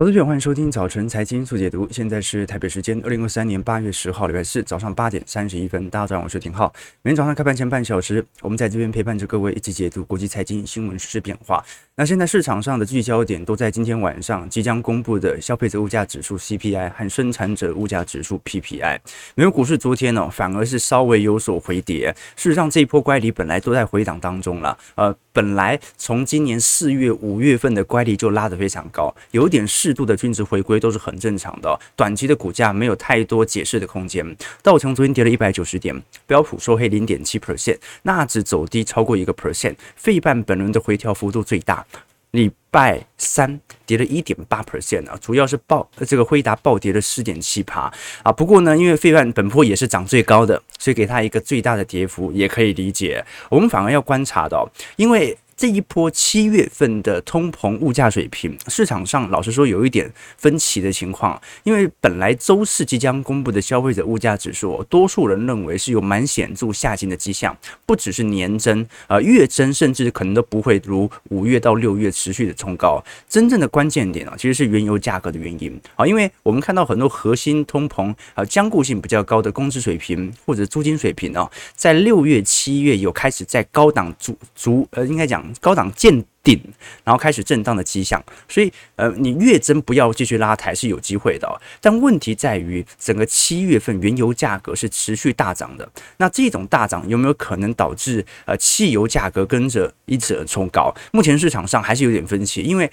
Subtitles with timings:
[0.00, 1.88] 投资者欢迎收听早晨财经速解读。
[1.90, 5.90] 现在是台北时间二零二三年八月十号礼拜四早上八点三十一分。
[5.90, 6.72] 大家早上好，我是廷浩。
[7.02, 11.64] 每天早上开盘前半小时，我们在这边陪伴着各位一起解读国际财经新闻时事变化。
[11.96, 19.00] 那现在市场上的聚焦点都在今天晚上即将公布的消费者物价指数 CPI 和生产者物价指数 PPI。
[19.34, 22.14] 美国股市昨天呢、反而是稍微有所回跌。
[22.36, 24.78] 事实上，这一波乖离本来都在回档当中了。
[24.94, 31.78] 呃，本来从今年四月、五月份的乖离就拉得非常高，有点适度的均值回归都是很正常的。
[31.94, 34.36] 短期的股价没有太多解释的空间。
[34.64, 41.86] 道琼昨天跌了一百九十点，标普收黑零点七 percent，纳指走低超过一个 percent，费半本轮的回调幅度最大。
[42.32, 47.92] 礼拜三跌了一点八 percent 啊，主要是暴这个辉达暴跌了四点七趴
[48.22, 48.30] 啊。
[48.30, 53.24] 不过呢，因为费曼本坡也是涨最高的，所以给它一个最大的跌幅也可以理解。
[53.48, 55.36] 我们反而要观察到，因为。
[55.58, 73.04] 这一波七月份的通膨物价水平，市场上老实说有一点分歧的情况，因为本来周四即将公布的消费者物价指数，多数人认为是有蛮显著下行的迹象，不只是年增，呃，月增甚至可能都不会如五月到六月持续的冲高。
[73.28, 85.47] 真正的关键点啊，其实是原油价格的原因啊，因为我们看到很多核心通膨啊，坚固性比较高的工资水平或者租金水平啊，在六月、七月有开始在高档逐逐呃，应该讲。
[85.60, 86.60] 高档见顶，
[87.04, 91.54] 然后开始震荡的迹象，所以呃，你月增不要继续拉抬是有机会的哦。
[91.80, 100.94] 但问题在于，整个七月份原油价格是持续大涨的，那这种大涨有没有可能导致呃汽油价格跟着一直冲高？
[101.12, 102.90] 目前市场上还是有点分歧，因为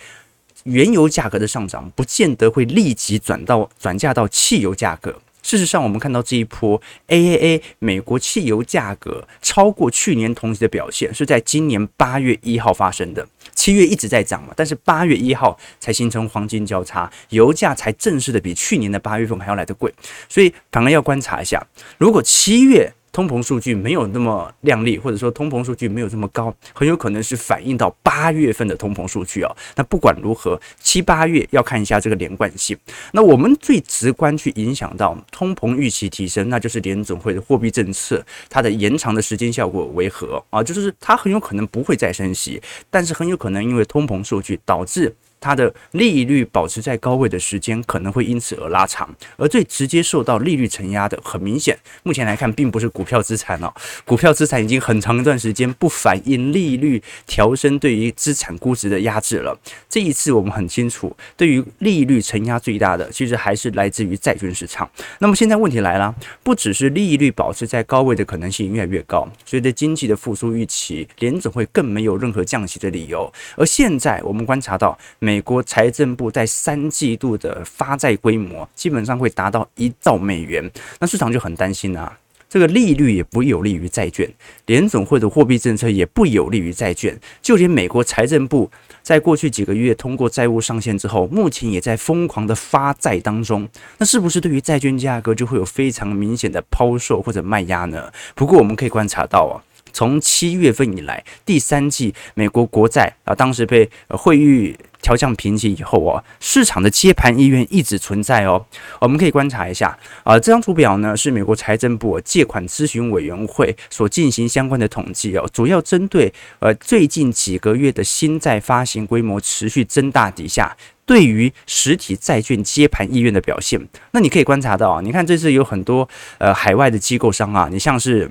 [0.64, 5.22] 原油价格的上涨不见得会立即转到转嫁到汽油价格。
[5.46, 13.28] 事实上，我们看到这一波 AAA 美国汽油价格超过去年同期的表现，是在今年八月一号发生的。
[13.54, 19.94] 七月一直在涨嘛，但是八月一号才形成黄金交叉，油价才正式的比去年的八月份还要来得贵。
[20.28, 21.64] 所以，反而要观察一下，
[22.00, 22.92] 如果七月。
[23.16, 29.56] 通膨数据没有那么亮丽，或者说通膨数据没有这么高，很有可能是反映到八月份的通膨数据哦。
[29.78, 32.78] 那不管如何，七八月要看一下这个连贯性。
[33.14, 40.62] 那我们最直观去影响到通膨预期提升，那就是联总会的货币政策它的延长的时间效果为何啊？
[40.62, 45.16] 就是它很有可能不会再升息，但是很有可能因为通膨数据导致。
[45.46, 49.08] 它的利率保持在高位的时间可能会因此而拉长，
[49.38, 53.72] 而最直接受到利率承压的，很明显，目前来看并不是股票资产哦，
[54.06, 59.56] 股票资产已经很长一段时间不反映利率调升对于资产估值的压制了。
[59.88, 64.90] 这一次我们很清楚，对于利率承压最大的，其实还是来自于债券市场。
[65.20, 73.32] 那么现在问题来了，不只是利率保持在高位的可能性越来越高，随着经济的复苏预期，联总会更没有任何降息的理由。
[73.56, 75.35] 而现在我们观察到美。
[75.36, 82.18] 美国财政部在三季度的发债规模基本上会达到一兆美元，那市场就很担心啊。
[82.48, 84.34] 这个利率也不有利于债券，
[84.68, 88.72] 联总会的货币政策也不有利于债券，就连美国财政部
[89.04, 93.68] 在过去几个月通过债务上限之后，目前也在疯狂的发债当中，
[93.98, 98.10] 那是不是对于债券价格就会有非常明显的抛售或者卖压呢？
[98.36, 99.60] 不过我们可以观察到啊。
[99.96, 108.66] 从七月份以来，第三季美国国债啊，当时被惠誉调降评级以后哦，市场的接盘意愿一直存在哦。
[109.00, 120.76] 我们可以观察一下啊，这张图表呢是美国财政部借款咨询委员会所进行相关的统计哦，主要针对呃最近几个月的新债发行规模持续增大底下，
[121.06, 123.80] 对于实体债券接盘意愿的表现。
[124.12, 128.30] 那你可以观察到啊，你看这次有很多呃海外的机构商啊，你像是。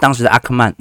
[0.00, 0.74] 当时的阿克曼，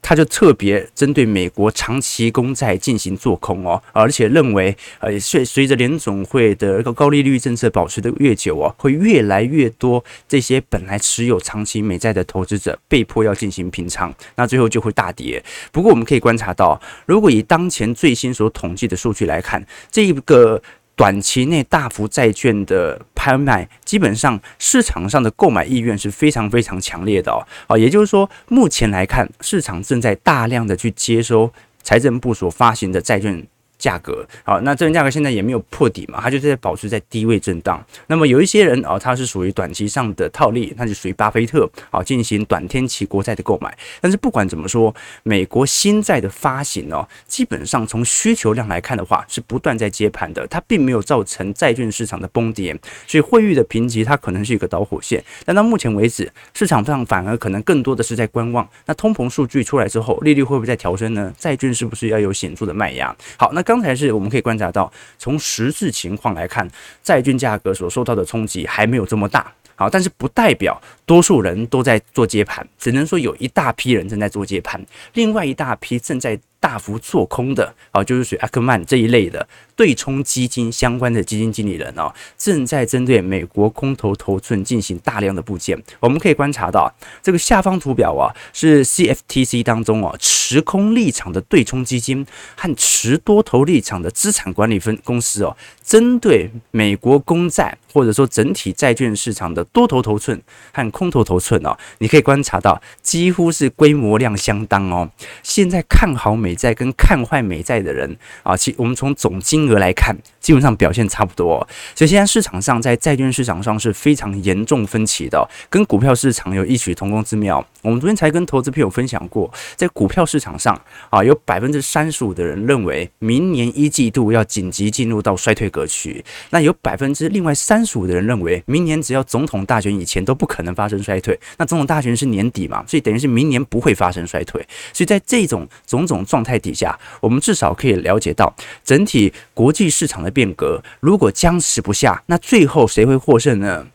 [0.00, 15.42] 他就特别针对美国长期公债进行做空哦，而且认为，呃，随随着联总会的一个高利率政策保持的越久哦，会越来越多这些本来持有长期美债的投资者被迫要进行平仓，那最后就会大跌。
[15.70, 20.60] 不过我们可以观察到，如果以当前最新所统计的数据来看，这一个。
[21.02, 27.44] 短期内大幅债券的拍卖，基本上市场上的购买意愿是非常非常强烈的哦。
[27.66, 31.52] 啊，也就是说，目前来看，市场正在大量的去接收
[31.82, 33.44] 财政部所发行的债券。
[33.82, 37.84] 价格好，那这边价格现在也没有破底嘛，它就是在保持在低位震荡。
[38.06, 43.76] 那么有一些人哦，他是属于短期上的套利，那就属于巴菲特啊，进行短天期国债的购买。
[44.00, 44.94] 但是不管怎么说，
[45.24, 52.78] 美国新债的发行哦，基本上从需求量来看的话，是不断在接盘的，它并没有造成债券市场的崩跌。
[53.08, 58.68] 所以汇率的评级它可能是一个导火线，但到目前为止，市场上反而可能更多的是在观望。
[58.86, 61.32] 那通膨数据出来之后，利率会不会再调升呢？
[61.36, 63.14] 债券是不是要有显著的卖压？
[63.36, 66.68] 好，那刚刚才是我们可以观察到，从实质情况来看，
[67.02, 69.50] 债券价格所受到的冲击还没有这么大。
[69.74, 74.78] 好，但是不代表多数人都在做接盘，只能说有一大批人正在做接盘，
[75.14, 76.38] 另外一大批正在
[76.72, 79.46] 大幅做空的，啊，就是属于阿克曼这一类的。
[79.74, 85.82] 对冲基金相关的基金经理人哦，正在针对美国空头头寸进行大量的布建。
[85.98, 86.90] 我们可以观察到，
[87.22, 92.24] 这个下方图表啊，是 CFTC 当中啊持空立场的对冲基金
[92.54, 100.40] 和持多头立场的资产管理分公司哦，针对美国公债或者说整体债券市场的多头头寸
[100.72, 105.10] 和空头头寸哦，你可以观察到，几乎是规模量相当哦。
[105.42, 111.66] 现在看好美债跟看坏美债的人啊，其我们从总金额来看，基本上表现差不多，
[111.96, 117.66] 所以现在市场上在债券市场上是非常严重分歧的，跟股票市场有异曲同工之妙。
[117.82, 120.80] 我们昨天才跟投资朋友分享过，在股票市场上
[121.10, 131.38] 啊，有百分之三十五的人认为明年一季度要紧急进入到衰退格局，那有百分之另外三十五的人认为明年只要总统大选以前都不可能发生衰退。
[131.58, 134.64] 那总统大选是年底嘛，所以等于是明年不会发生衰退。
[134.92, 138.54] 所以在这种种种状态底下，我们至少可以了解到
[138.84, 139.32] 整体。
[139.54, 143.86] 国际市场的变革，如果僵持不下，那最后谁会获胜呢？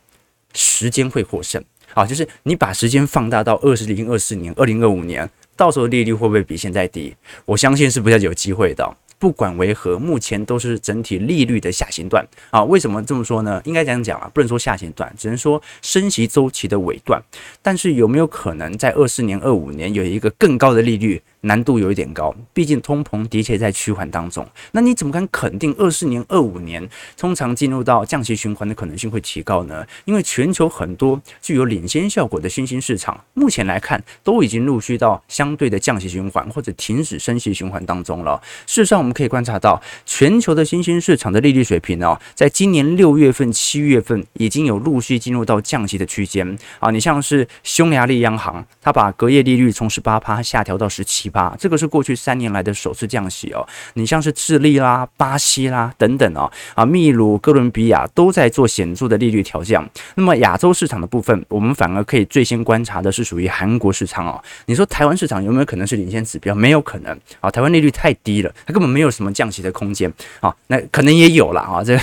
[0.53, 1.63] 时间会获胜
[1.93, 2.05] 啊！
[2.05, 7.15] 就是你把时间放大到二零二四年、二零二五年，到时候利率会不会比现在低？
[7.45, 8.95] 我相信是比较有机会的。
[9.19, 12.63] 不管为何，目前都是整体利率的下行段啊。
[12.63, 13.59] 为什么这么说呢？
[13.65, 17.19] 应该这样讲啊，不能说下行段，只能说升息周期的尾段。
[17.63, 21.19] 但是有没有可能在二四年、二五年有一个更高的利率？
[21.41, 24.45] 难度有一点高，毕竟通膨的确在趋缓当中。
[24.71, 29.85] 那你怎么敢肯定二四年、二五年通常进入到降息循环的可能性会提高呢？
[30.05, 38.41] 因为全球很多具有领先效果的新兴市场，目前来看都已经陆续到相对的降息循环或者停止升息循环当中了。
[38.65, 46.89] 事实上，我们可以观察到全球的新兴市场的利率水平哦，在今年六月份、七月份已经有陆续进入到降息的区间啊。
[46.89, 51.26] 你像是匈牙利央行，它把隔夜利率从十八趴下调到十七。
[51.59, 53.67] 这个是过去三年来的首次降息哦。
[53.93, 59.87] 你像是智利啦、巴西啦等等哦，啊，秘鲁、哥伦比亚都在做显著的利率调降。
[60.15, 64.41] 那么亚洲市场的部分，我们反而可以最先观察的是属于韩国市场哦。
[64.65, 66.53] 你说台湾市场有没有可能是领先指标？
[66.55, 70.55] 没有可能啊，台湾利率太低了，它根本没有什么降息的空间啊。
[70.67, 71.97] 那可能也有了啊，这。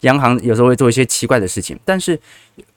[0.00, 2.18] 央行有时候会做一些奇怪的事情，但是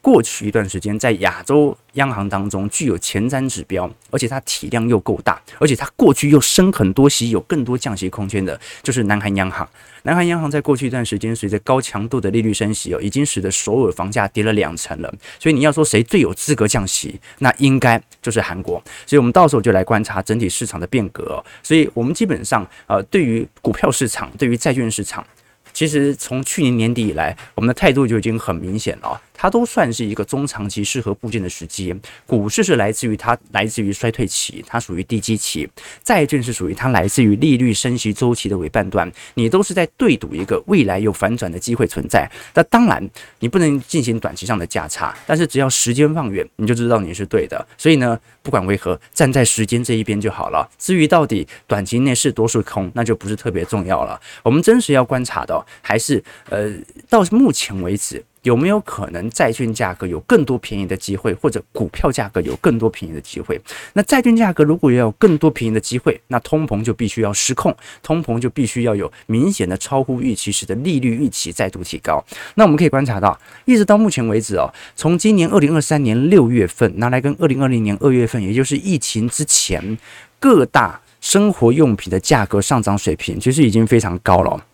[0.01, 9.67] 过去一段时间在亚洲央行当中具有前瞻指标，而且它体量又够大，而且它过去又升很多息，有更多降息空间的，就是南韩央行。
[10.05, 15.13] 南韩央行在过去一段时间，随着高强度的利率升息哦，已经使得首尔房价跌了两成了。
[15.39, 18.83] 所以你要说谁最有资格降息，那应该就是韩国。
[19.05, 21.41] 所以我们到时候就来观察整体市场的变革。
[21.61, 25.25] 所以我们基本上呃，对于股票市场，对于债券市场。
[25.73, 29.19] 其实从去年年底以来，我们的态度就已经很明显了。
[29.35, 31.93] 它都算是一个中长期适合布建的时机。
[32.25, 35.67] 股市是来自于它来自于衰退期，它属于低基期；
[36.01, 39.11] 债券是属于它来自于利率升息周期的尾半段。
[39.33, 42.29] 你都是在对赌一个未来有反转的机会存在。
[42.53, 43.09] 那当然，
[43.39, 47.67] 你不能进行短期上的价差，但是只要时间放远，你就知道你是对的。
[47.77, 50.69] 所以呢，不管为何，站在时间这一边就好了。
[50.77, 54.21] 至于到底短期内是多是空，那就不是特别重要了。
[54.43, 56.71] 我们真实要观察的还是呃，
[57.09, 58.23] 到目前为止。
[58.43, 63.57] 有没有可能债券价格有更多便宜的机会，或者股票价格有更多便宜的机会？
[63.93, 72.21] 那债券价格如果要有更多便宜的机会，那通膨就必须要失控，通膨就必须要有明显的超乎预期时的利率预期再度提高。
[72.55, 79.97] 那我们可以观察到，一直到目前为止哦，从今年二零二三年六月份拿来跟二零二零年二月份，也就是疫情之前，
[80.41, 84.65] 各大生活用品的价格上涨水平，其实已经非常高了。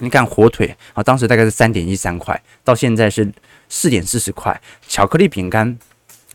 [0.00, 3.32] 你看火腿啊，当时大概是三点一三块，到现在是
[3.68, 4.60] 四点四十块。
[4.88, 5.78] 巧克力饼干，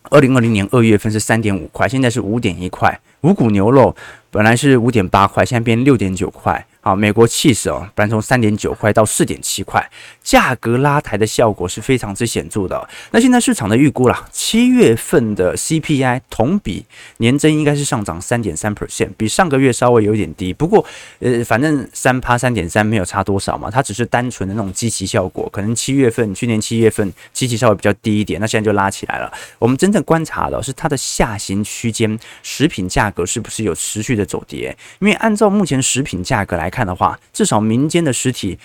[0.04, 3.00] 二零二零年二月份是三点五块，现在是五点一块。
[3.22, 3.96] 五谷牛肉
[4.30, 6.66] 本来是五点八块，现在变六点九块。
[6.86, 9.84] 啊，美国起司哦，不然从三点九块到四点七块，
[10.22, 12.88] 价格拉抬的效果是非常之显著的。
[13.10, 16.86] 那现在市场的预估啦，七月份的 CPI 同比
[17.18, 20.54] 年增应该是上涨三点三 percent，比上个月稍微有点低。
[20.54, 20.86] 不过，
[21.22, 25.50] 呃，反正三趴三点三没有差多少嘛，它只是单纯的那种积极效果。
[25.52, 29.34] 可能七月份去年七月份积极稍微比较低一点，那现在就拉起来了。
[29.58, 34.78] 我们真正观察的是它的下行区间，食品价格是不是有持续的走跌？
[35.00, 36.75] 因为按照目前食品价格来看。
[36.76, 38.60] 看的话，至少民间的实体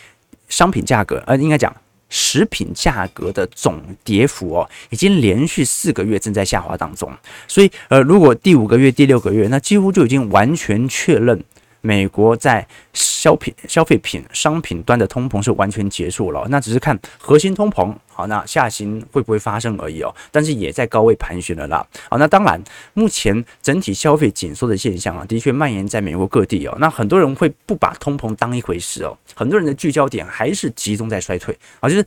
[0.49, 1.75] 商品价格，呃，应该讲
[2.09, 7.09] 食品价格的总跌幅哦，已经连续四个月正在下滑当中。
[7.47, 11.41] 所以，呃，如果第五个月、第六个月，那几乎就已经完全确认
[11.81, 20.15] 美国在消品消费品商品端的通膨是完全结束了，那只是看核心通膨好，那下行会不会发生而已哦。
[20.31, 21.87] 但是也在高位盘旋了啦。
[22.09, 22.63] 好，那当然，
[22.95, 26.77] 目前整体消费紧缩的现象啊，的确蔓延在美国各地哦。
[26.79, 32.05] 那很多人会不把通膨当一回事哦，很多人的聚焦点还是集中在衰退啊，就是。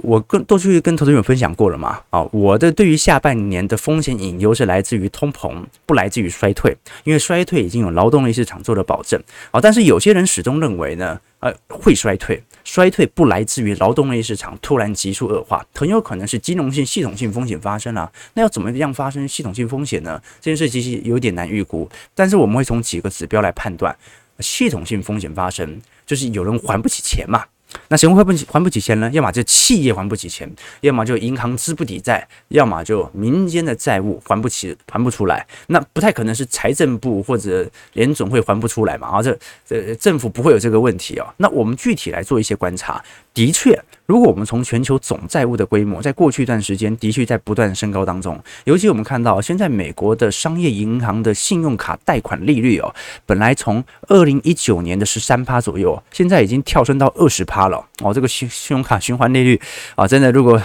[0.00, 2.00] 我跟都去跟投资朋友分享过了嘛？
[2.08, 9.60] 啊，我的对于下半年的风险隐忧是来自于通膨，不来自于衰退，因为衰退已经有劳动力市场做了保证啊。
[9.60, 18.10] 但是有些人始终认为呢，呃，会衰退，衰退不来自于劳动力市场突然急速恶化，很有可能是金融性系统性风险发生了。
[18.32, 20.18] 那要怎么样发生系统性风险呢？
[20.40, 23.94] 这件事其实有点难预估，但是我们会从几个指标来判断，
[24.38, 27.44] 系统性风险发生就是有人还不起钱嘛。
[27.88, 29.10] 那谁会还不起还不起钱呢？
[29.12, 30.50] 要么就企业还不起钱，
[30.80, 35.46] 要么就银行资不抵债，要么就民间的债务还不起还不出来。
[35.68, 39.08] 那不太可能是财政部或者联总会还不出来嘛？
[39.08, 41.26] 啊，这这政府不会有这个问题哦。
[41.36, 43.02] 那我们具体来做一些观察，
[43.34, 43.78] 的确。
[44.06, 52.94] 如果我们从全球总债务的规模，在过去一段时间的确在不断升高当中，尤其我们看到现在美国的商业银行的信用卡贷款利率哦，
[53.24, 59.60] 本来从二零一九年的十三趴左右，现在已经跳升到二十趴了哦，这个信信用卡循环利率
[59.94, 60.60] 啊，真的如果。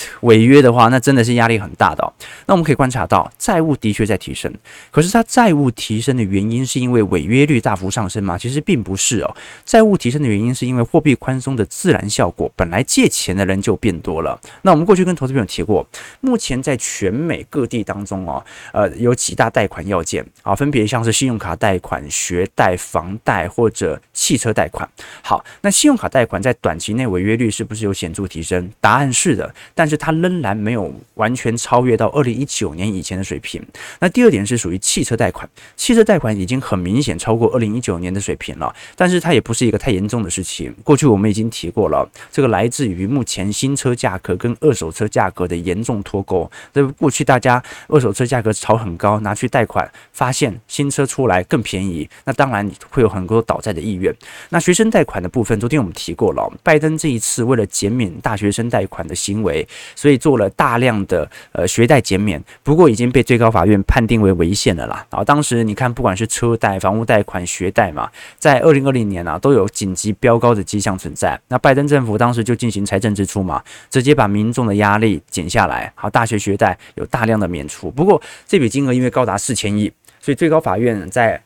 [0.22, 2.12] 违约的话，那真的是压力很大的哦。
[2.46, 4.52] 那我们可以观察到，债务的确在提升，
[4.90, 8.36] 可是它债务提升的原因是因为违约率大幅上升吗？
[8.38, 9.36] 其实并不是哦。
[9.64, 14.38] 债务提升的原因是因为货币宽松的自然效果，本来借钱的人就变多了。
[14.62, 15.86] 那我们过去跟投资朋友提过，
[16.20, 24.88] 目前在全美各地当中哦，呃，有几大贷款要件啊，分别像是信用卡贷款、学贷、房贷或者汽车贷款。
[25.22, 28.70] 好，那信用卡贷款在短期内违约率是不是有显著提升？
[28.80, 29.52] 答案是的。
[29.74, 33.60] 但但是它仍然没有完全超越到二零一九年以前的水平。
[33.98, 40.72] 那第二点是属于汽车贷款，汽车贷款已经很明显超过二零一九年的水平了，但是它也不是一个太严重的事情。
[40.84, 46.48] 过去我们已经提过了，这个来自于目前新车价格跟二手车价格的严重脱钩。
[46.72, 54.14] 这过去大家二手车价格炒很高，拿去贷款，发现新车出来更便宜，那当然会有很多倒债的意愿。
[54.50, 59.66] 那学生贷款的部分，昨天我们提过了，拜登这一次为了减免大学生贷款的行为。
[59.94, 65.06] 所以做了大量的呃学贷减免，不过已经被最高法院判定为违宪了啦。
[65.10, 71.40] 然后当时你看，不管是车贷、房屋贷款、学贷嘛，在二零二零年啊都有紧急飙高的迹象存在。
[71.48, 75.92] 那拜登政府当时就进行财政支出嘛，直接把民众的压力减下来。
[75.94, 79.92] 好，大学学贷有大量的免除，不过这笔金额因为高达四千亿。
[80.22, 81.38] 所以最高法院在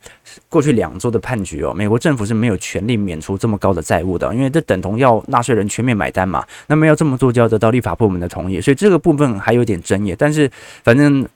[0.47, 6.45] 过去两周的判决哦，美国政府是没有权利免除这么高的债务的，因为这等同要纳税人全面买单嘛。
[6.67, 10.15] 那么要这么做就要得到立法部门的同意，所以这个部分还有点争议。
[10.17, 10.49] 但是
[10.83, 11.27] 反正。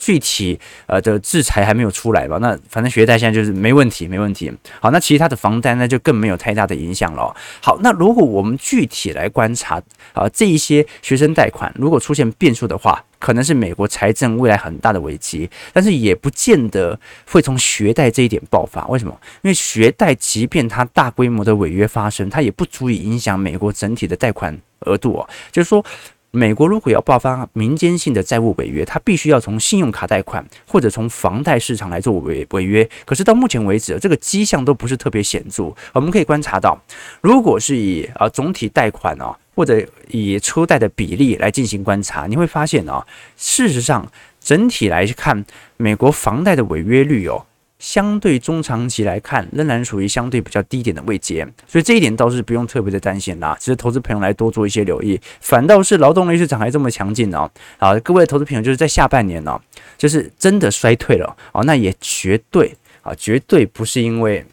[0.00, 2.38] 具体呃的制裁还没有出来吧？
[2.38, 4.50] 那反正学贷现在就是没问题，没问题。
[4.80, 7.36] 好，那其他的房贷那就更没有太大的影响了。
[7.62, 9.80] 好，那如果我们具体来观察
[10.14, 16.98] 啊，这一些学生贷款如果出现变数的话，可能是美国财政未来很大的危机，但是也不见得
[17.30, 18.86] 会从学贷这一点爆发。
[18.86, 19.14] 为什么？
[19.42, 25.28] 因为学贷即便它大规模的违约发生，它也不足以影响美国整体的贷款额度哦。
[25.52, 25.84] 就是说。
[26.32, 32.88] 美国如果要爆发民间性的债务违约，它必须要从信用卡贷款或者从房贷市场来做违违约。
[33.04, 35.74] 可是到目前为止，这个迹象都不是特别显著。
[35.92, 36.80] 我们可以观察到，
[37.20, 43.04] 如果是以啊总体贷款啊或者以车贷的比例来进行观察，你会发现啊，
[43.36, 44.06] 事实上
[44.38, 45.44] 整体来看，
[45.76, 47.44] 美国房贷的违约率哦。
[47.80, 53.56] 相对中长期来看，仍然属于相对比较低点的位阶，所以这一点倒是不用特别的担心啦。
[53.58, 57.50] 其实投资朋友来多做一些留意，反倒是劳动力市场还这么强劲哦。
[57.78, 59.60] 啊，各位投资朋友就是在下半年呢，
[59.98, 62.72] 就是真的衰退了哦，那也绝对
[63.02, 64.46] 啊，绝对不是因为。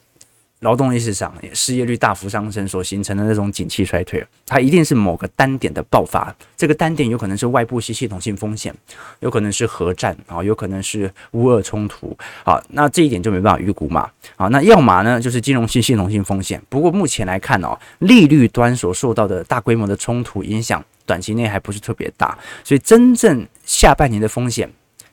[0.61, 6.35] 劳动力市场失业率大幅上升所形成的那种景气衰退，它一定是某个单点的爆发。
[6.55, 8.73] 这个单点有可能是外部系系统性风险，
[9.19, 12.17] 有可能是核战啊，有可能是乌俄冲突。
[12.43, 14.09] 好，那这一点就没办法预估嘛。
[14.35, 16.59] 好，那要么呢就是金融性系统性风险。
[16.69, 22.35] 不过目前来看哦，利率端所受到的大规模的冲突影响，短期内还不是特别大。
[22.63, 24.67] 所以真正下半年的风险。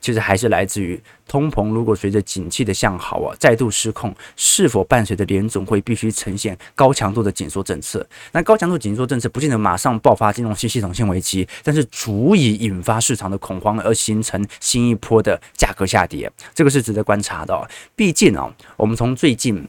[0.05, 8.07] 其实还是来自于通膨，如果随着景气的向好啊再度失控，是否伴随着联总会必须呈现高强度的紧缩政策？
[8.31, 17.67] 那高强度紧缩政策不见得马上爆发金融系系统性危机，但是足以引发市场的恐慌，而形成新一波的价格下跌，这个是值得观察的哦。
[17.95, 19.67] 毕竟啊，我们从最近。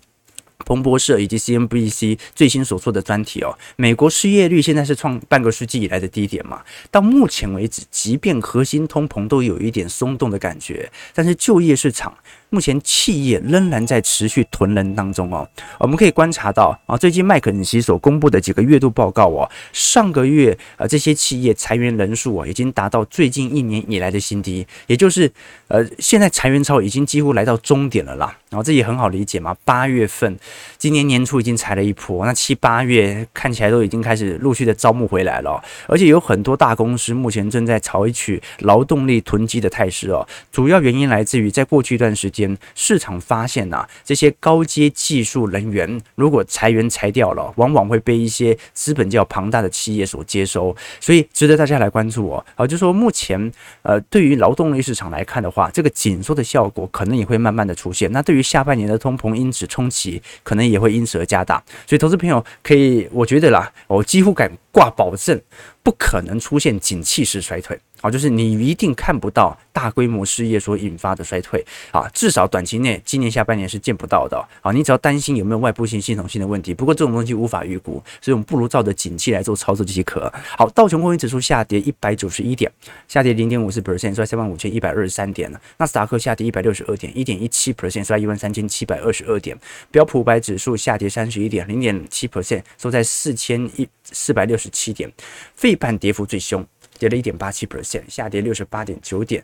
[0.66, 6.62] 彭博社以及 CNBC 最新所做的专题哦，美国失业率现在是创半个世纪以来的低点嘛。
[6.90, 12.12] 到目前为止，即便核心通膨都有一点松动的感觉，但是就业市场
[12.50, 15.48] 目前企业仍然在持续囤人当中哦。
[15.78, 25.30] 我们可以观察到啊，最近麦肯锡所公布的几个月度报告哦，上个月呃这些企业裁员人数啊已经达到最近一年以来的新低，也就是
[25.68, 28.36] 呃现在裁员潮已经几乎来到终点了啦。
[28.48, 30.38] 然后这也很好理解嘛，八月份
[30.78, 52.44] 今年年初已经裁了一波，那七八月看起来都已经开始陆续的招募回来了，而且有很多大公司目前正在采取劳动力囤积的态势哦，主要原因来自于在过去一段时间市场发现呐，这些高阶技术人员如果裁员裁掉了，往往会被一些资本较庞大的企业所接收，所以值得大家来关注哦。
[52.54, 53.50] 好，就说目前
[53.82, 65.40] 呃对于劳动力市场来看的话，这个紧缩的效果可能也会慢慢的出现，那对于下半年的通膨因子冲击，可能也会因此而加大，所以投资朋友可以，我觉得啦，我几乎敢挂保证，
[65.82, 67.78] 不可能出现景气式衰退。
[68.06, 71.60] 好，就是你一定看不到大规模失业所引发的衰退
[71.90, 74.40] 啊，至少短期内今年下半年是见不到的。
[74.60, 80.32] 好，你只要担心有没有外部性系统性的问题，不过这种东西无法预估，所以我们不如照着景气来做操作即可。
[80.56, 82.70] 好，道琼工业指数下跌一百九十一点，
[83.08, 85.60] 下跌零点五四 percent，收在三万五千一百二十三点了。
[85.78, 89.58] 纳斯达克下跌一百六十二点，一点一七 percent，收在一万三千七百二十二点。
[89.90, 95.10] 标普五百指数下跌三十一点，零点七 percent，收在四千一四百六十七点。
[95.56, 96.64] 费半跌幅最凶。
[96.98, 99.42] 跌了一点八七 percent，下跌六十八点九点，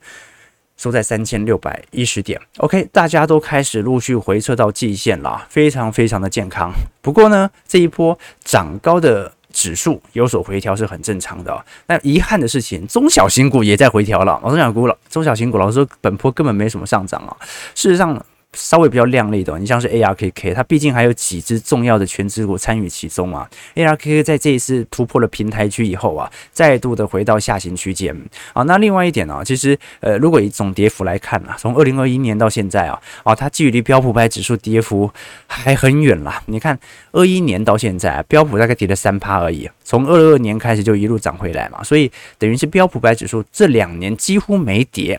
[0.77, 2.41] 收在三千六百一十点。
[2.59, 6.73] OK，大家都开始陆续回撤到季线了，非常非常的健康。
[7.01, 11.65] 不过呢，这一波涨高的指数有所回调是很正常的。
[11.87, 14.41] 那遗憾的事情，中小型股也在回调了。
[14.43, 17.37] 中小股了，中小型股老实说，本波根本没什么上涨啊。
[17.75, 18.25] 事实上呢。
[18.55, 23.49] 稍微比较亮丽的，你像是 ARKK，它毕竟还有几只重要的权值股参与其中啊。
[23.75, 28.15] ARKK 在这一次突破了平台区以后啊，再度的回到下行区间
[28.53, 28.63] 啊。
[28.65, 35.11] 那另外一点呢、其实呃，如果以总跌幅来看啊，从二零二一年到现在啊，啊，它距离标普百指数跌幅
[35.47, 36.43] 还很远啦。
[36.45, 36.79] 你看
[37.13, 45.19] 二一年到现在、标普大概跌了三趴而已，从二二年开始就一路涨回来嘛，所以等于是标普百指数这两年几乎没跌。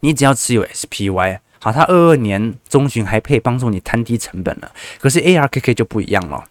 [0.00, 1.38] 你只要持有 SPY。
[1.62, 6.42] 好，它二二年中旬还可以帮助你摊低成本了，可是 ARKK 就不一样了，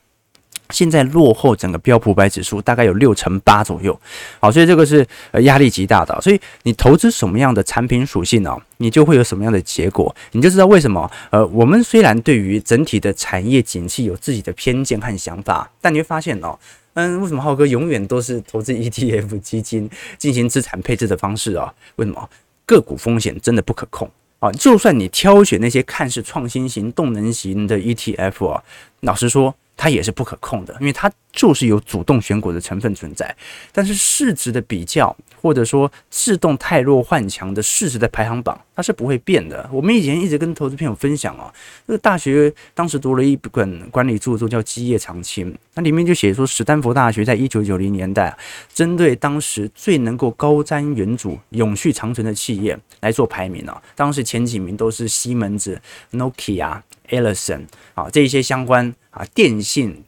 [0.70, 4.00] 现在落后整个标普百指数大概有六成八左右。
[4.40, 8.58] 好，所以这个是呃压力极大的，所以你投资什么样的产品属性呢？
[8.78, 11.12] 你就会有什么样的结果，你就知道为什么。
[11.30, 16.58] 呃，我们虽然对于整体的产业景气有自己的偏见和想法，但你会发现哦，
[16.94, 21.74] 嗯，为什么浩哥永远都是投资 ETF 基金进行资产配置的方式啊？
[21.98, 22.30] 为什么？
[22.66, 24.10] 个股风险真的不可控。
[24.42, 28.64] 啊，就算你挑选那些看似创新型、动能型的 ETF 啊，
[29.02, 33.36] 老实说，它也是不可控的，因为它就是有主动选股的成分存在。
[33.72, 39.68] 但是市值的比较，或者说自动汰弱换强的市值的排行榜，它是不会变的。
[39.72, 41.52] 我们以前一直跟投资朋友分享啊，
[41.88, 48.38] 这个大学当时读了一本管理著作叫《基业长青》，那里面就写说，史丹佛大学在一九九零年代，
[48.74, 55.82] 针对当时最能够高瞻远瞩、永续长存的企业来做排名啊，当时前几名都是西门子、
[56.12, 60.04] Nokia、Ericsson 啊这一些相关啊电信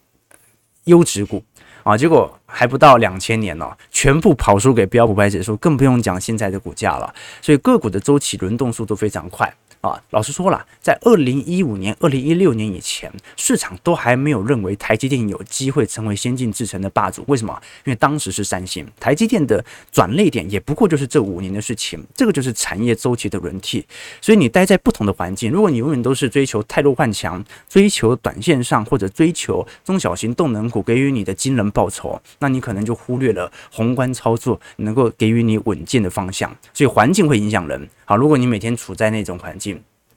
[0.85, 1.43] 优质股。
[1.83, 7.13] 啊，结果还不到两千年呢，全部跑输给标普百指数，更不用讲现在的股价了。
[7.41, 9.53] 所以个股的周期轮动速度非常快。
[9.83, 17.21] 啊，老实说了，在二零一五年、二零一六年以前，市场都还没有认为台积电有机会成为先进制程的霸主。
[17.27, 17.53] 为什么？
[17.83, 22.01] 因为当时是三星，台积电的转捩点也不过就是这五年的事情。
[22.15, 23.85] 这个就是产业周期的轮替。
[24.21, 36.55] 所以你待在不同的环境，如果你永远都是追求汰弱换强，追求短线上或者追求中小型动能股给予你的惊人报酬，那你可能就忽略了宏观操作能够给予你稳健的方向。
[36.73, 37.89] 所以环境会影响人。
[38.05, 39.72] 好，如果你每天处在那种环境，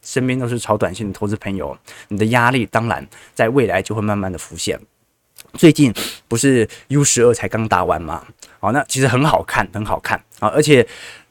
[0.07, 4.79] 身边都是炒短线的投资朋友，你的压力当然在未来就会慢慢的浮现。
[5.55, 5.93] 最近
[6.29, 8.25] 不是 U 十二才刚打完吗？
[8.61, 10.87] 好，那其实很好看，很好看啊，而且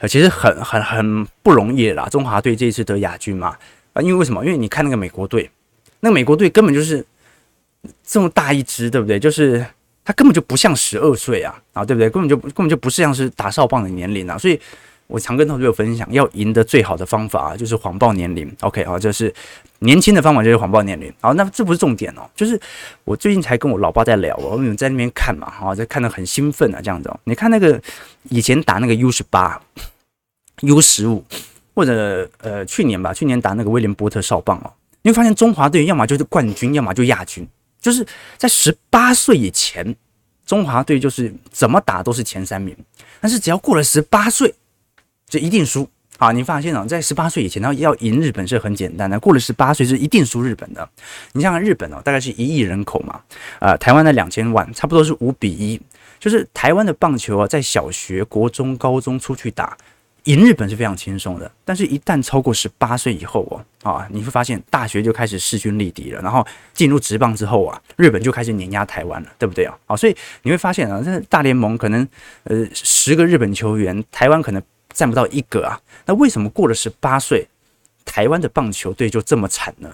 [0.10, 2.10] 其实很很很不容易啦。
[2.10, 3.58] 中华队这一次得亚军嘛，
[3.94, 4.44] 啊，因为为什么？
[4.46, 5.50] 因为你看那个美国队，
[6.02, 7.06] 那美国队根本就是
[8.04, 9.18] 这么大一支，对不对？
[9.18, 9.66] 就是
[10.04, 12.10] 他根本就不像十二岁啊，啊，对不对？
[12.10, 14.60] 根本就根本就不是像是打少棒的年龄啊，所以。
[15.08, 18.52] 我常跟同学分享，要赢得最好的方法就是谎报年龄。
[18.62, 19.32] OK 啊，就是
[19.80, 21.14] 年轻的方法就是谎报年龄。
[21.22, 22.60] 好，那这不是重点哦，就是
[23.04, 27.14] 我最近才跟我老爸在聊，我们在那边看嘛，哈，在看得很兴奋啊，这样子。
[27.26, 27.80] 你看那个
[28.30, 29.62] 以前打那个 U 十八、
[30.62, 31.24] U 十五，
[31.76, 37.48] 或者呃去年吧，去年打那个威廉波特少棒哦，你会发现中华队要么就是冠军，要么就亚军，
[37.80, 38.04] 就是
[38.38, 39.96] 在十八岁以前，
[40.48, 42.76] 中华队就是怎么打都是前三名，
[43.22, 44.52] 但是只要过了十八岁。
[45.28, 50.88] 就一定输啊，你发现哦，在十八岁以前，然后要赢日本是很简单的，过了十八岁是一定输日本的。
[51.34, 53.20] 你像日本哦，大概是一亿人口嘛，
[53.60, 55.82] 呃，台湾的两千万，差不多是五比一，
[56.18, 59.78] 就是台湾的棒球啊，在小学、国中、高中出去打，
[60.24, 61.52] 赢日本是非常轻松的。
[61.66, 69.78] 但是，一旦超过十八岁以后哦，啊，你会发现大学就开始势均力敌了，然后进入职棒之后啊，日本就开始碾压台湾了，对不对啊？
[69.88, 72.08] 啊，所以你会发现啊，这大联盟可能
[72.46, 74.64] 呃十个日本球员，台湾可能。
[74.96, 77.46] 占不到一个啊，那为什么过了十八岁，
[78.06, 79.94] 台湾的棒球队就这么惨呢？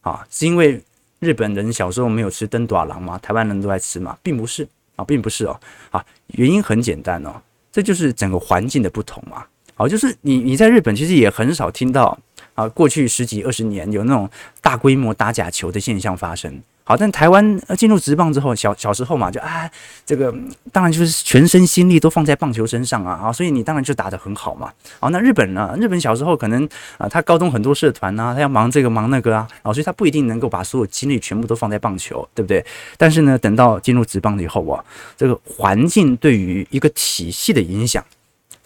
[0.00, 0.82] 啊，是因为
[1.20, 3.16] 日本人小时候没有吃登短郎吗？
[3.18, 4.18] 台湾人都爱吃吗？
[4.24, 5.58] 并不是啊，并不是哦。
[5.92, 9.46] 啊，原因很简单哦，这就是整个环境的不同嘛。
[9.74, 12.18] 好，就是你你在日本其实也很少听到
[12.54, 14.28] 啊，过去十几二十年有那种
[14.60, 16.60] 大规模打假球的现象发生。
[16.82, 19.70] 好，但台湾呃进入职棒之后，小小时候嘛，就啊，
[20.04, 20.34] 这个
[20.72, 24.72] 当然就是全身心力都放在棒球身上啊，啊，所以你当然就打得很好嘛。
[24.98, 25.76] 好，那日本呢？
[25.78, 32.64] 日本小时候可能啊，他高中很多社团啊，他要忙这个忙那个啊，啊，所以他不一定能够把所有精力全部都放在棒球，对不对？
[32.96, 34.84] 但是呢，等到进入职棒了以后啊，
[35.16, 38.04] 这个环境对于一个体系的影响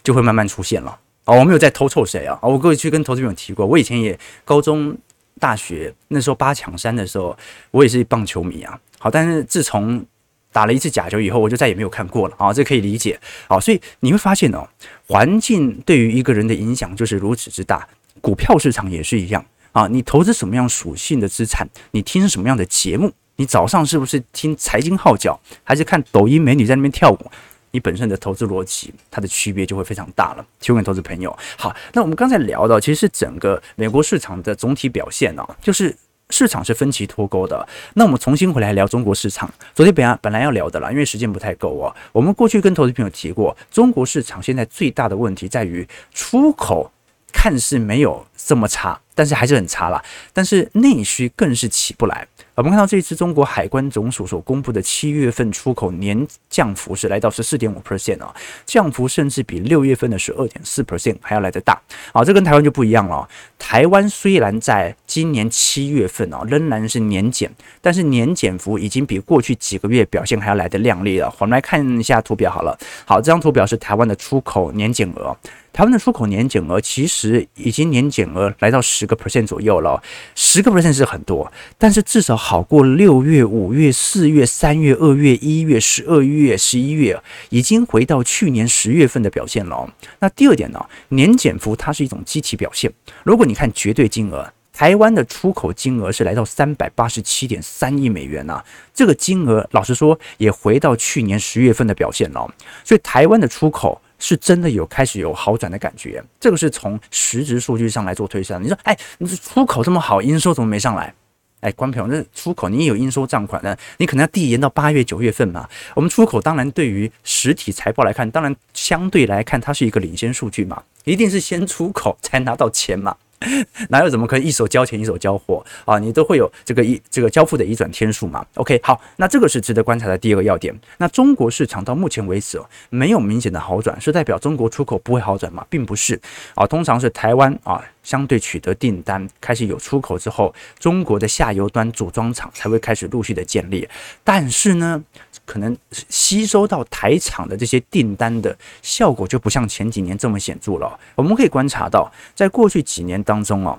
[0.01, 0.97] 就会慢慢出现了。
[1.25, 2.39] 哦，我没有在偷臭谁啊？
[2.41, 4.97] 啊，我过去跟投资朋友提过，我以前也高中。
[5.39, 7.37] 大学那时候八强三的时候，
[7.71, 8.79] 我也是棒球迷啊。
[8.97, 10.05] 好，但是自从
[10.51, 12.53] 打了一次假球以后，我就再也没有看过了啊。
[12.53, 13.19] 这可以理解。
[13.47, 14.67] 好，所以你会发现哦，
[15.07, 17.87] 环境对于一个人的影响就是如此之大。
[18.21, 19.87] 股票市场也是一样啊。
[19.87, 27.31] 你投资什么样属性的资产，你听什么样的节目，你早上是不是听财经号角，还是看抖音美女在那边跳舞？
[27.75, 30.45] 你本身的投资逻辑，它的区别就会非常大了。
[30.61, 31.37] 提供给投资朋友。
[31.57, 35.93] 好，那我们刚才聊到，其实是整个美国市场的总体表现啊，就是
[36.29, 37.67] 市场是分歧脱钩的。
[37.95, 39.53] 那我们重新回来聊中国市场。
[39.73, 41.93] 昨天本来本来要聊的啦，因为时间不太够啊。
[42.13, 46.89] 我们过去跟投资朋友提过，中国市场现在最大的问题在于出口
[47.33, 50.01] 看似没有这么差，但是还是很差啦。
[50.31, 52.25] 但是内需更是起不来。
[52.55, 58.33] 我们看到这一次中国海关总署所公布的七月份出口年降幅是来到十四点五 percent 啊，
[58.65, 61.81] 降幅甚至比六月份的十二点四 percent 还要来得大
[62.13, 63.27] 啊，这跟台湾就不一样了。
[63.59, 71.27] 台湾虽然在今年七月份啊仍然是年减，但是年减幅已经比过去几个月表现还要来得亮丽了。
[71.39, 75.35] 我们来看一下图表好了，好，这张图表是台湾的出口年减额。
[75.75, 80.01] 台湾的出口年减额其实已经年减额来到十个 percent 左右了，
[80.33, 89.93] 十个 percent 是很多，但是至少好过六月、五月、四月、三月、二月、一月、十二月、十一月，已经回到去年十月份的表现了。
[90.19, 92.89] 那第二点呢，年减幅它是一种积体表现。
[93.25, 102.49] 如果你看绝对金额，台湾的出口金额是来到三百八十七点三亿美元呐，这个金额老实说也回到去年十月份的表现了。
[102.85, 104.01] 所以台湾的出口。
[104.19, 108.61] 是真的有开始有好转的感觉，这个是从实质数据上来做推算。
[108.61, 111.13] 你说，哎，你出口这么好，应收怎么没上来？
[111.61, 115.67] 哎，关平，那出口你也有应收账款呢，你可能要递延到八月九月份嘛。
[115.95, 123.15] 我们出口当然对于实体财报来看，当然相对来看它是一个领先数据嘛，一定是先出口才拿到钱嘛。
[123.89, 125.99] 哪有怎么可以一手交钱一手交货啊？
[125.99, 130.73] 你都会有这个一这个交付的移转天数嘛？OK，好，那这个是值得观察的第二个要点。
[130.97, 135.65] 那中国市场到目前为止，没有明显的好转，是代表中国出口不会好转吗？
[135.69, 136.19] 并不是
[136.55, 143.85] 啊，通常是台湾啊相对取得订单开始有出口之后，中国的下游端组装厂才会开始陆续的建立。
[144.23, 145.03] 但是呢，
[145.43, 150.97] 可能吸收到台厂的这些订单的效果就不像前几年这么显著了。
[151.15, 153.77] 我们可以观察到，在过去几年当中哦，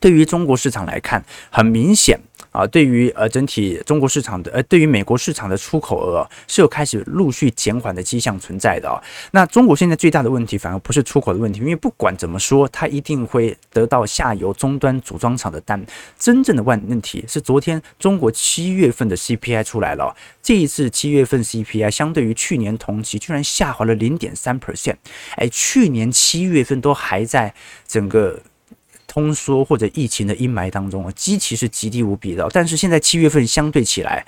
[0.00, 2.18] 对于中国市场来看，很明显。
[2.54, 9.02] 啊，对于呃整体中国市场的呃，对于美国市场的出口额是有开始陆续减缓的迹象存在的啊。
[9.32, 15.84] 那中国现在最大的问题反而不是出口的问题，因为不管怎么说，它一定会得到下游终端组装厂的单。
[16.16, 24.94] 真正的问问题是，昨天中国七月份的 CPI 出来了，这一次七月份 CPI 相对于去年同期居然下滑了零点三 percent。
[25.34, 27.52] 哎，去年七月份都还在
[27.88, 28.40] 整个。
[29.14, 34.26] 通缩或者疫情的阴霾当中啊，基期是极低无比的，但是现在七月份相对起来。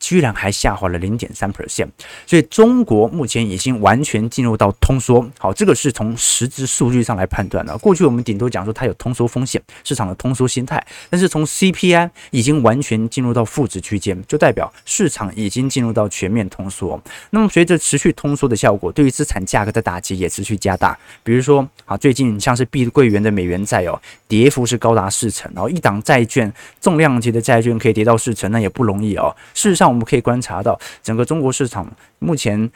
[0.00, 1.86] 居然还下滑了零点三 percent，
[2.26, 5.24] 所以中国目前已经完全进入到通缩。
[5.38, 7.76] 好，这个是从实质数据上来判断的。
[7.78, 16.98] 过去我们顶多讲说它有通缩风险，市场的通缩心态，但是从 CPI 已经完全进入到负值区间，就代表市场已经进入到全面通缩。
[17.28, 20.98] 那么随着持续通缩的效果，对于资产价格的打击也持续加大。
[21.22, 29.36] 比如说啊，最近像是碧桂园的美元债哦，跌幅是高达四成，然后一档债券重量级的债券可以跌到四成，那也不容易哦。
[29.52, 29.89] 事实上。
[29.90, 32.70] 我们可以观察到，整个中国市场目前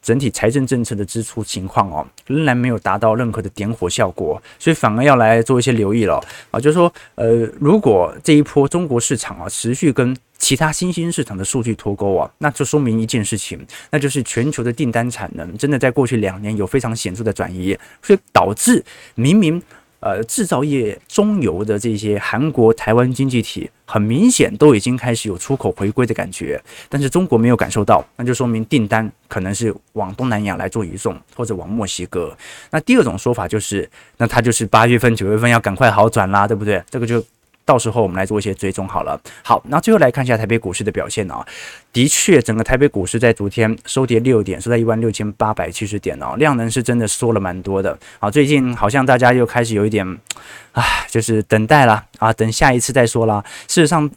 [0.00, 7.26] 整体财政政策的支出情况哦，仍然没有达到任何的点火效果，所以反而要来做一些留意了啊，就是说，呃，
[7.60, 13.58] 如果这一波中国市场啊持续跟其他新兴市场的数据脱钩啊，那就说明一件事情，
[13.90, 18.82] 那就是全球的订单产能真的在过去两年有非常显著的转移，所以导致
[19.14, 19.62] 明明。
[20.00, 32.36] 呃，制造业中游的这些韩国、台湾经济体，很明显都已经开始有出口回归的感觉，但是中国没有感受到，那就说明订单可能是往东南亚来做移送，或者往墨西哥。
[32.70, 36.82] 那第二种说法就是，那他就是八月份、九月份要赶快好转啦，对不对？
[36.88, 37.24] 这个就。
[37.68, 39.20] 到时候我们来做一些追踪好了。
[39.42, 41.46] 好，那最后来看一下台北股市的表现啊。
[41.92, 47.98] 的确，整个台北股市在昨天收跌六点，收在一万六千八百七十点哦，量能是真的缩了蛮多的。
[48.18, 50.18] 好，最近好像大家又开始有一点，
[50.72, 53.44] 唉，就是等待了啊，等下一次再说啦。
[53.66, 54.08] 事实上，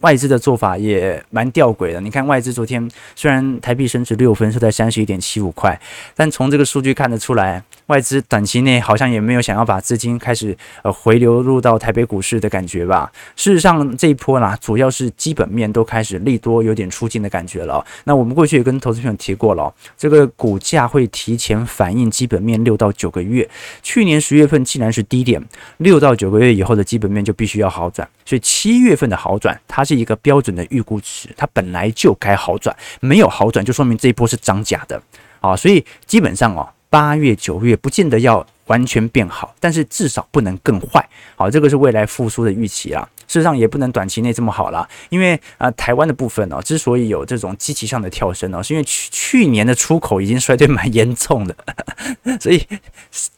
[0.00, 2.00] 外资的做法也蛮吊诡的。
[2.00, 5.80] 你看，外资昨天虽然台币升值六分，收在三十一点七五块，
[6.14, 7.62] 但从这个数据看得出来。
[7.88, 13.12] 外资短期内好像也没有想要把资金开始呃回流入到台北股市的感觉吧。
[13.36, 17.84] 事实上这一波啦，主要是基本面都开始利多有点出尽的感觉了。
[18.04, 23.46] 那我们过去也跟投资朋友提过了，这个股价会提前反映基本面六到九个月。
[23.82, 25.44] 去年十月份既然是低点，
[25.76, 28.08] 六到九个月以后的基本面就必须要好转。
[28.24, 35.02] 所以七月份的好转，它是一个标准的预估值，它本来就该好转，没有好转就说明这一波是涨假的
[35.40, 35.56] 啊。
[35.56, 36.68] 所以基本上哦。
[36.90, 41.04] 八月、九月不见得要完全变好，但是至少不能更坏。
[41.34, 43.02] 好，这个是未来复苏的预期啊。
[43.26, 51.56] 事实上也不能短期内这么好了，因为啊、台湾的部分呢、哦，之所以有这种积极上的跳升呢、哦，是因为去去年的出口已经衰退蛮严重的，
[52.38, 52.64] 所以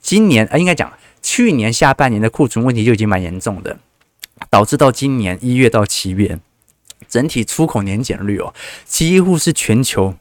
[0.03, 3.75] 今年啊、应该讲去年下半年的库存问题就已经蛮严重的，
[4.56, 6.38] 导致到今年一月到七月，
[7.06, 8.54] 整体出口年减率哦，
[8.86, 10.14] 几乎是全球。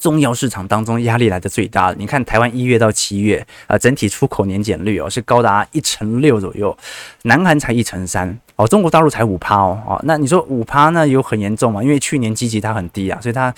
[0.00, 6.76] 重要市场当中压力来的最大的，你看台湾一月到七月啊，整体出口年减率哦是高达一成六左右，
[7.22, 11.80] 南韩才一成三哦，中国大陆才五趴哦哦，那你说五趴那有很严重吗？
[11.80, 13.54] 因为去年积极它很低啊，所以它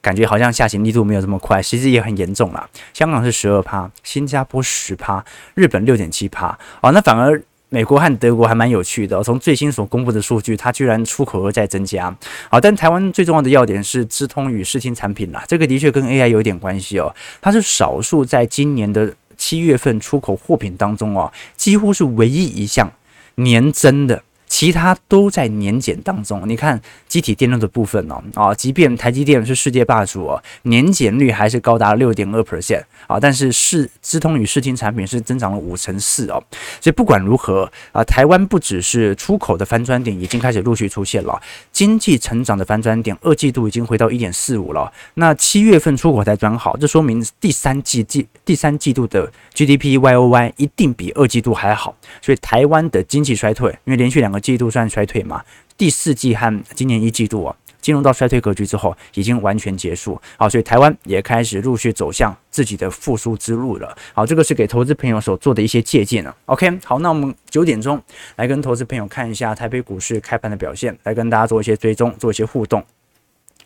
[0.00, 2.66] 感觉好像下行力度没有这么快，其实也很严重啦。
[2.94, 5.22] 香港是十二趴，新加坡十趴，
[5.54, 7.42] 日本六点七趴哦，那反而。
[7.72, 12.14] 美国和德国还蛮有趣的，从最新所公布的数据，它居然出口额在增加。
[12.50, 17.14] 好，但台湾最重要的要点是资通与视听产品啦，这个的确跟 AI 有点关系哦。
[17.40, 22.90] 它是少数在今年的七月份出口货品当中哦，几乎是唯一一项
[23.36, 24.20] 年增的。
[24.60, 26.46] 其他都在年减当中。
[26.46, 33.18] 你看，机体电路的部分哦，啊，即便台积电是世界霸主哦，年减率还是高达六点二 percent 啊。
[33.18, 36.44] 但是视资通与视听产品是增长了五成四哦。
[36.78, 41.40] 所以不管如何啊，台湾不只是出口的翻转点已经开始陆续出现了，
[41.72, 44.92] 经济成长的翻转点，二季度已经回到一点四五了。
[45.14, 51.96] 那七月份出口才转好，这说明第三季季第三季度的 GDP YOY 一定比二季度还好。
[52.20, 54.38] 所以台湾的经济衰退，因为连续两个。
[54.49, 55.42] 季季度算衰退嘛？
[55.76, 60.20] 第四季和今年一季度啊，进入到衰退格局之后，已经完全结束。
[60.36, 63.96] 好，所以台湾也开始陆续走向自己的复苏之路了。
[64.12, 66.36] 好，这个是给投资朋友所做的一些借鉴了。
[66.44, 67.98] OK，好，那我们九点钟
[68.36, 72.84] 来跟投资朋友看一下台北股市开盘的表现，来跟大家做一些追踪，做一些互动。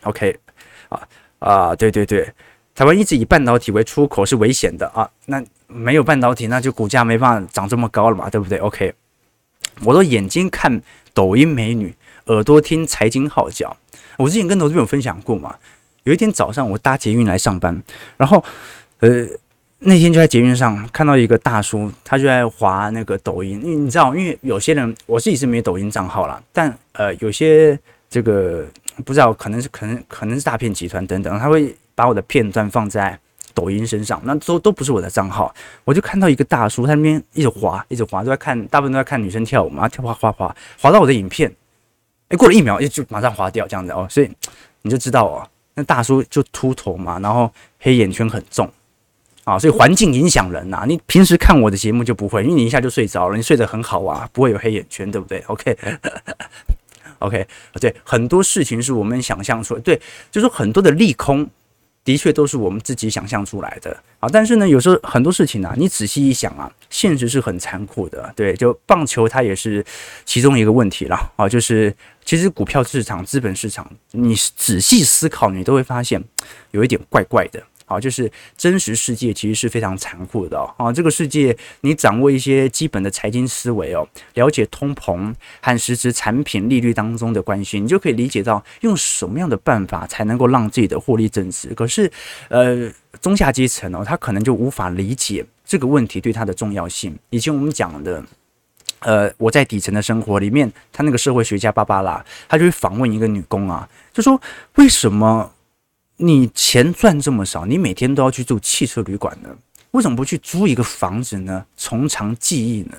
[0.02, 0.38] OK，
[0.90, 1.02] 啊
[1.40, 2.32] 啊，对对对，
[2.76, 8.94] 台湾一直以半导体为出口是危险的啊，那没有半导体，那就股价没办法涨这么高了嘛，对不对？OK。
[9.82, 10.80] 我的眼睛看
[11.12, 11.94] 抖音美女，
[12.26, 13.76] 耳朵听财经号角。
[14.16, 15.54] 我之前跟投资朋友分享过嘛，
[16.04, 17.82] 有一天早上我搭捷运来上班，
[18.16, 18.42] 然后
[19.00, 19.26] 呃
[19.80, 23.60] 那天就在捷运上看到一个大叔，他就在滑那个抖音。
[23.62, 28.66] 因为你知道，因为有些人我自己是没有抖音账号啦，但呃有些这个
[29.04, 33.18] 不知道可能是可能可能是诈骗集团等等，他会把我的片段放在。
[33.54, 41.50] 抖音身上，那都都不是我的账号，我就看到一个大叔，他那边一直滑，一直滑，都在看，大部分都在看女生跳舞嘛，跳滑滑滑，滑到我的影片，
[42.28, 44.30] 哎，过了一秒，就马上滑掉这样子哦，所以
[44.82, 48.68] 你就知道哦，那大叔就秃头嘛，然后黑眼圈很重
[49.44, 50.84] 啊，所以环境影响人呐。
[50.88, 55.38] 你平时看我的节目就不会，因为你一下就睡着了，你睡得很好啊，不会有黑眼圈，对不对？
[55.48, 57.46] OK，OK，
[57.80, 61.48] 对，很多事情是我们想象出，对，就是很多的利空。
[62.04, 68.30] 的确都是我们自己想象出来的啊，但是呢，有时候很多事情啊，你仔细一想啊，现实是很残酷的。
[68.36, 69.84] 对，就棒球它也是
[70.26, 76.22] 其中一个问题了啊，就是其实股票市场、资本市场，你仔细思考，你都会发现
[76.72, 77.62] 有一点怪怪的。
[77.86, 80.58] 好，就是真实世界其实是非常残酷的。
[80.78, 91.74] 啊，这个世界你掌握一些基本的财经思维哦，了解通膨和实质产品利率当中的关系，你就可以理解到用什么样的办法才能够让自己的获利增值。
[91.74, 92.10] 可是，
[92.48, 97.14] 呃，中下阶层哦，他可能就无法理解这个问题对他的重要性。
[97.28, 98.24] 以前我们讲的，
[99.00, 104.40] 呃，我在底层的生活里面，他那个社会学家芭芭拉，他就会访问一个女工啊，就说
[104.76, 105.50] 为什么？
[106.16, 109.48] 你钱赚这么少，你每天都要去住汽车旅馆呢？
[109.90, 111.64] 为什么不去租一个房子呢？
[111.76, 112.96] 从长计议呢？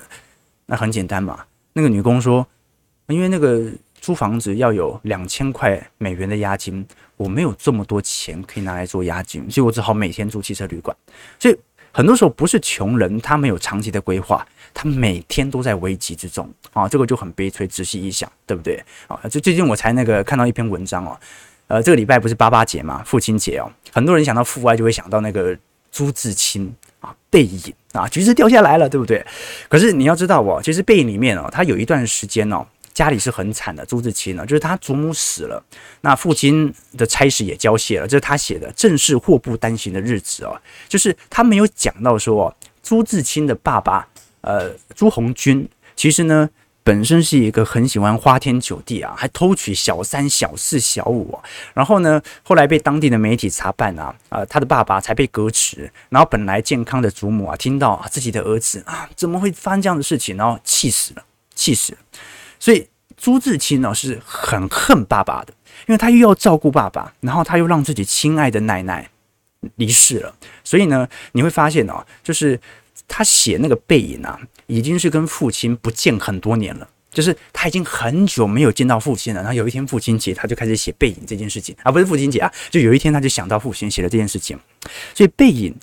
[0.66, 1.44] 那很简单嘛。
[1.72, 2.46] 那个女工说，
[3.08, 10.96] 因为那个租房子要有两千块美元的押金，我没有这么多钱可以拿来做押金，所以我只好每天住汽车旅馆。
[11.38, 11.56] 所以
[11.92, 17.66] 很多时候不是穷人，他没有长期的规划，他每天都在危机之中啊，这个就很悲催。
[17.66, 18.82] 仔细一想，对不对？
[19.06, 21.18] 啊，就最近我才那个看到一篇文章哦。
[21.68, 25.56] 呃，这个礼拜不是八八节嘛，父亲节哦，很多人想到父爱就会想到那个
[25.90, 29.26] 朱自清啊，背影啊，橘子掉下来了，对不对？
[29.68, 33.84] 可是你要知道哦，其实背影里面哦，他有一段时间哦，家里是很惨的。
[33.84, 35.60] 朱自清呢，就是他祖母死了，
[36.02, 40.56] 那父亲的差事也交卸了，这是他写的，正是祸不单行的日子哦。
[40.88, 44.06] 就是他没有讲到说朱自清的爸爸，
[44.42, 46.48] 呃，朱红军，其实呢。
[46.86, 51.36] 本身是一个很喜欢花天酒地啊，还偷娶小三、小四、小五，
[51.74, 61.24] 然后呢，后来被当地的媒体查办啊，呃，他的爸爸才被革职，然后本来健康的祖母啊，听到啊自己的儿子啊怎么会发生这样的事情，然后气死了，
[61.56, 61.98] 气死了。
[62.60, 65.52] 所以朱自清呢是很恨爸爸的，
[65.88, 69.10] 因为他又要照顾爸爸，然后他又让自己亲爱的奶奶
[69.74, 72.60] 离世了，所以呢，你会发现哦，就是。
[73.08, 79.40] 他写那个背影啊，已经是跟父亲不见很多年了，就是他已经很久没有见到父亲了。
[79.40, 84.58] 然后有一天父亲节，他就开始写背影这件事情啊，不是父亲节啊，就有一天他就想到父亲写了这件事情，
[85.14, 85.74] 所以背影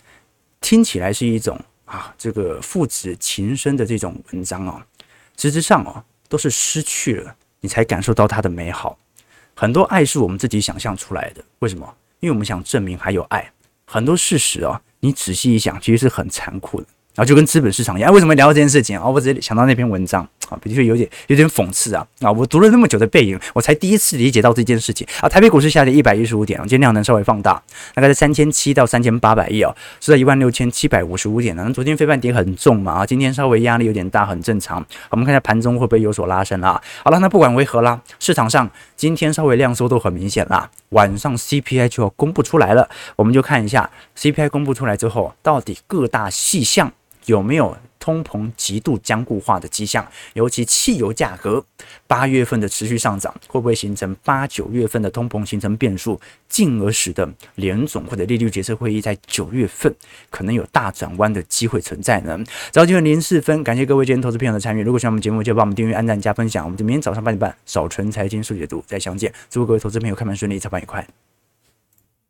[0.61, 4.81] 听起来是一种啊，这个父子情深的这种文章哦，
[5.37, 8.97] 实质上哦都是失去了你才感受到它的美好。
[9.55, 11.95] 很多爱是我们自己想象出来的，为什么？
[12.19, 13.51] 因为我们想证明还有爱。
[13.85, 16.87] 很多事实哦，你仔细一想，其实是很残酷的。
[17.15, 19.07] 然后就跟资本市场一样，为什么聊到这件事情啊？
[19.07, 22.31] 我直接想到那篇文章啊，的确有点有点讽刺啊啊！
[22.31, 25.29] 我读了那么久的背影，我才第一次理解到这件事情啊。
[25.29, 27.61] 台北股市下跌一百一十五点，今天量能稍微放大，
[27.93, 31.69] 大概是三千七到三千八百亿啊，是在一万六千七百五十五点呢。
[31.71, 34.83] 昨天非半跌很重嘛啊，今天稍微压力有点大，很正常。
[35.11, 36.81] 我们看一下盘中会不会有所拉升啦？
[37.03, 40.67] 好了，那不管为何啦，市场上今天稍微量缩都很明显啦。
[40.89, 46.91] 晚上 CPI 就要公布出来了，我们就看一下 CPI 公布出来之后，到底各大细项。
[47.25, 50.05] 有没有通膨极度僵固化的迹象？
[50.33, 51.63] 尤其汽油价格
[52.05, 59.93] 八月份的持续上涨，会不会形成八九月份的通膨形成变数，进而使得联总或者利率决策会议在九月份
[60.29, 62.37] 可能有大转弯的机会存在呢？
[62.71, 64.83] 早九点零四分，感谢各位今天投资朋友的参与。
[64.83, 66.63] 如果喜欢我们节目，就帮我们订阅、按赞、加分享。
[66.65, 69.33] 我们就明天早上八点半，早晨财经速解读再相见。
[69.49, 71.32] 祝各位投资朋友开盘顺利，操盘愉快。